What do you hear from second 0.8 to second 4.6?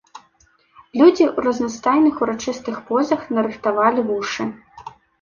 Людзі ў разнастайных урачыстых позах нарыхтавалі вушы.